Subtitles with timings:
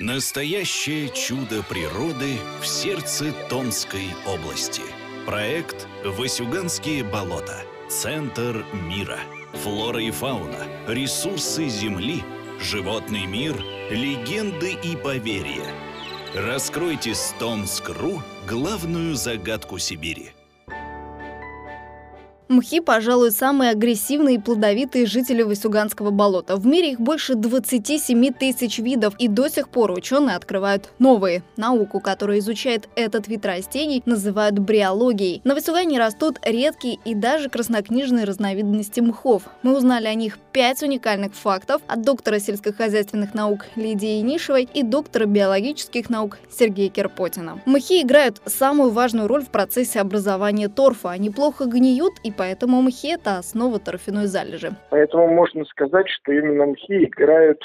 [0.00, 4.82] Настоящее чудо природы в сердце Томской области.
[5.24, 7.62] Проект «Васюганские болота.
[7.88, 9.20] Центр мира».
[9.62, 12.24] Флора и фауна, ресурсы Земли,
[12.58, 13.54] животный мир,
[13.88, 15.72] легенды и поверья.
[16.34, 20.32] Раскройте с Томск.ру главную загадку Сибири–
[22.48, 26.56] Мхи, пожалуй, самые агрессивные и плодовитые жители Васюганского болота.
[26.56, 31.42] В мире их больше 27 тысяч видов, и до сих пор ученые открывают новые.
[31.56, 35.40] Науку, которая изучает этот вид растений, называют бриологией.
[35.44, 39.44] На Васюгане растут редкие и даже краснокнижные разновидности мхов.
[39.62, 45.24] Мы узнали о них 5 уникальных фактов от доктора сельскохозяйственных наук Лидии Нишевой и доктора
[45.24, 47.60] биологических наук Сергея Керпотина.
[47.64, 51.10] Мхи играют самую важную роль в процессе образования торфа.
[51.10, 54.72] Они плохо гниют и поэтому мхи– это основа торфяной залежи.
[54.90, 57.60] Поэтому можно сказать, что именно мхи играют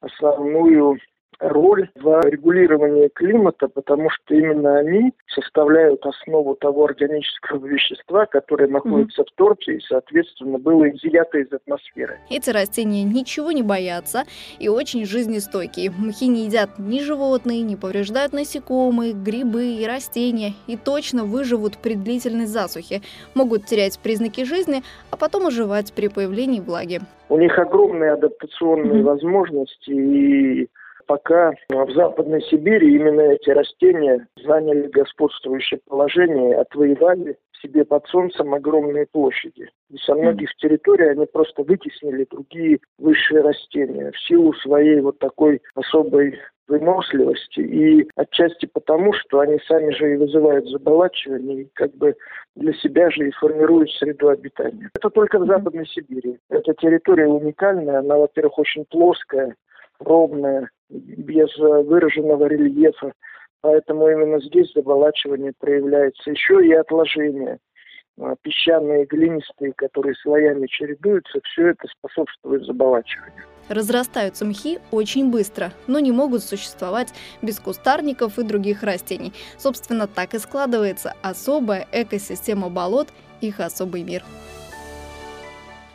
[0.00, 0.98] основную
[1.40, 9.22] роль в регулировании климата, потому что именно они составляют основу того органического вещества, которое находится
[9.22, 9.26] mm-hmm.
[9.32, 12.18] в торте и, соответственно, было изъято из атмосферы.
[12.30, 14.24] Эти растения ничего не боятся
[14.58, 15.90] и очень жизнестойкие.
[15.90, 21.94] Мхи не едят ни животные, не повреждают насекомые, грибы и растения и точно выживут при
[21.94, 23.00] длительной засухе,
[23.34, 27.00] могут терять признаки жизни, а потом оживать при появлении влаги.
[27.28, 29.04] У них огромные адаптационные mm-hmm.
[29.04, 30.68] возможности и
[31.10, 39.06] пока в Западной Сибири именно эти растения заняли господствующее положение, отвоевали себе под солнцем огромные
[39.10, 39.68] площади.
[39.90, 45.60] И со многих территорий они просто вытеснили другие высшие растения в силу своей вот такой
[45.74, 46.38] особой
[46.68, 52.14] выносливости и отчасти потому, что они сами же и вызывают заболачивание, и как бы
[52.54, 54.90] для себя же и формируют среду обитания.
[54.94, 56.38] Это только в Западной Сибири.
[56.48, 59.56] Эта территория уникальная, она, во-первых, очень плоская,
[60.00, 63.12] ровная, без э, выраженного рельефа.
[63.62, 66.30] Поэтому именно здесь заболачивание проявляется.
[66.30, 67.58] Еще и отложения
[68.18, 73.44] а, песчаные, глинистые, которые слоями чередуются, все это способствует заболачиванию.
[73.68, 79.32] Разрастаются мхи очень быстро, но не могут существовать без кустарников и других растений.
[79.58, 83.08] Собственно, так и складывается особая экосистема болот,
[83.40, 84.22] их особый мир.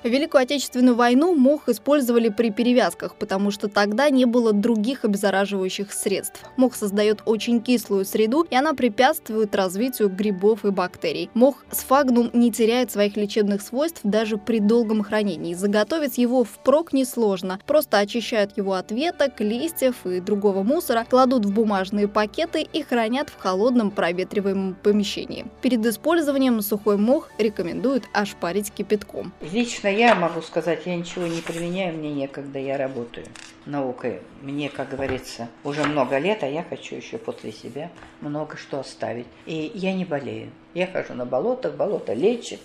[0.05, 6.43] Великую Отечественную войну мох использовали при перевязках, потому что тогда не было других обеззараживающих средств.
[6.57, 11.31] Мох создает очень кислую среду, и она препятствует развитию грибов и бактерий.
[11.33, 15.55] Мох сфагнум не теряет своих лечебных свойств даже при долгом хранении.
[15.55, 17.59] Заготовить его впрок несложно.
[17.65, 23.29] Просто очищают его от веток, листьев и другого мусора, кладут в бумажные пакеты и хранят
[23.29, 25.47] в холодном проветриваемом помещении.
[25.63, 29.33] Перед использованием сухой мох рекомендуют ошпарить кипятком.
[29.41, 33.25] Лично я могу сказать, я ничего не применяю, мне некогда, я работаю
[33.65, 34.21] наукой.
[34.41, 37.89] Мне, как говорится, уже много лет, а я хочу еще после себя
[38.21, 39.27] много что оставить.
[39.45, 40.51] И я не болею.
[40.73, 42.59] Я хожу на болото, болото лечит.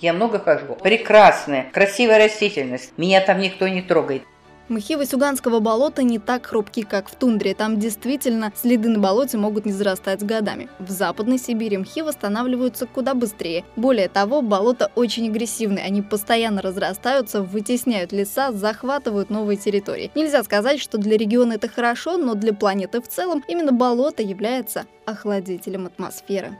[0.00, 0.76] Я много хожу.
[0.76, 2.92] Прекрасная, красивая растительность.
[2.96, 4.22] Меня там никто не трогает.
[4.68, 7.54] Мхи Васюганского болота не так хрупки, как в тундре.
[7.54, 10.68] Там действительно следы на болоте могут не зарастать годами.
[10.78, 13.64] В Западной Сибири мхи восстанавливаются куда быстрее.
[13.76, 15.78] Более того, болота очень агрессивны.
[15.78, 20.10] Они постоянно разрастаются, вытесняют леса, захватывают новые территории.
[20.14, 24.84] Нельзя сказать, что для региона это хорошо, но для планеты в целом именно болото является
[25.06, 26.58] охладителем атмосферы.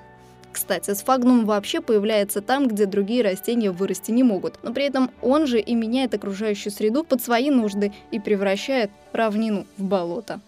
[0.59, 5.47] Кстати, сфагнум вообще появляется там, где другие растения вырасти не могут, но при этом он
[5.47, 10.41] же и меняет окружающую среду под свои нужды и превращает равнину в болото.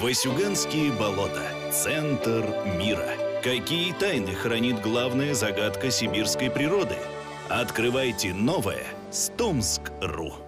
[0.00, 1.42] Васюганские болота.
[1.72, 2.44] Центр
[2.78, 3.10] мира.
[3.42, 6.94] Какие тайны хранит главная загадка сибирской природы?
[7.48, 10.43] Открывайте новое с Томск.ру.